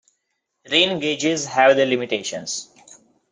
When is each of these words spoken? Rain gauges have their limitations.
Rain 0.71 0.97
gauges 0.99 1.45
have 1.45 1.75
their 1.75 1.85
limitations. 1.85 2.71